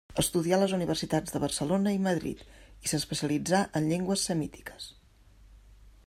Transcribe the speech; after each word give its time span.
Estudià 0.21 0.53
a 0.55 0.57
les 0.61 0.71
universitats 0.75 1.33
de 1.35 1.41
Barcelona 1.43 1.91
i 1.97 1.99
Madrid, 2.05 2.41
i 2.87 2.91
s'especialitzà 2.93 3.59
en 3.81 3.89
llengües 3.91 4.25
semítiques. 4.31 4.89